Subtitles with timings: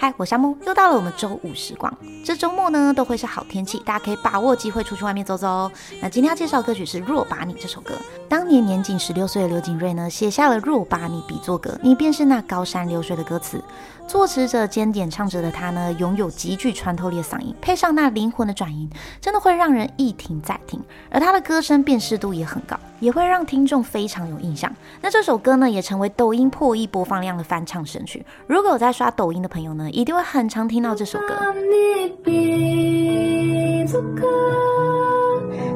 [0.00, 1.92] 嗨，我夏木，又到了我们周五时光。
[2.24, 5.72] 这周末呢都会是好天气，大家可以把握机会出去外面走走哦。
[6.00, 7.94] 那今天要介绍歌曲是《若把你》这首歌。
[8.28, 13.60] 当年年仅十六岁的刘景瑞呢，写下了《若把你比作歌》，你便是那高山流水的歌词。
[14.06, 18.88] 作词者兼演唱者的他呢，拥有极具穿透力的嗓音，配上那灵魂的转音，
[19.20, 20.80] 真的会让人一听再听。
[21.10, 24.72] 而他的歌声辨识度也很高，也会让听众非常有印象。
[25.00, 28.24] 那这首歌呢，也成为抖音破亿播放量的翻唱神曲。
[28.46, 31.34] 如果有在刷抖音的朋友呢，一定会很常听到这首歌。
[31.54, 34.26] 你比作歌，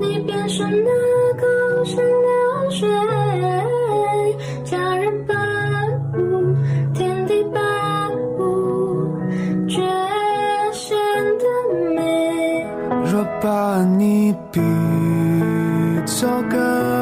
[0.00, 0.90] 你便是那
[1.40, 2.88] 高山流水，
[4.64, 5.36] 家人伴
[6.14, 6.54] 舞，
[6.92, 9.08] 天地伴舞，
[9.68, 9.80] 绝
[10.72, 10.96] 险
[11.38, 11.44] 的
[11.94, 12.66] 美。
[13.10, 14.60] 若把你比
[16.04, 16.93] 作歌，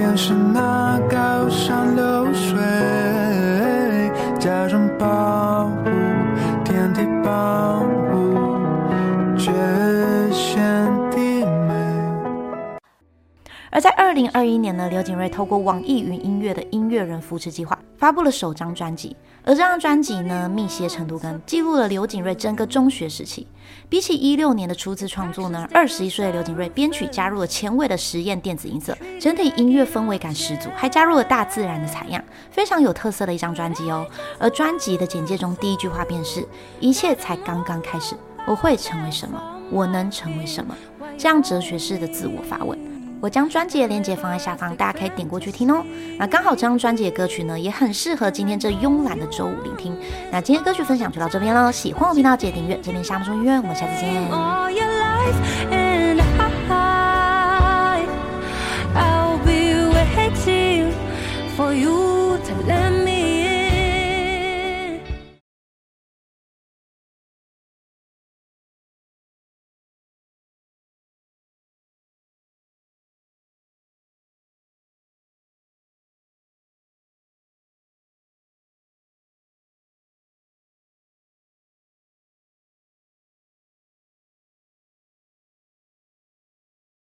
[0.00, 2.58] 便是那高山流水，
[4.38, 4.79] 假装
[13.72, 19.16] 而在二零二一年呢，刘景睿透过网易云音乐的音乐人扶持计划，发布了首张专辑。
[19.44, 23.46] 而这张专辑呢，密歇程度跟记录了刘景睿整个中学时期。
[23.88, 34.04] 比起一六年的初次创作呢，二十一岁的刘景睿编曲加入了前卫的实验电子音色，整体音乐氛围感十足，还加入了大自然的采样，非常有特色的一张专辑哦。
[34.40, 36.44] 而专辑的简介中第一句话便是
[36.80, 39.40] ：“一切才刚刚开始，我会成为什么？
[39.70, 40.76] 我能成为什么？”
[41.16, 42.76] 这样哲学式的自我发问。
[43.20, 45.84] 我将专辑的链接放在下方，大家可以点过去听哦。
[46.18, 49.94] 那刚好这张专辑的歌曲呢，也很适合今天这慵懒的周五聆听。
[50.32, 54.10] 那今天歌曲分享就到这边喽，喜欢我频道记得订阅，这边沙漠中音乐，我们下次见。
[61.56, 63.09] For you to let me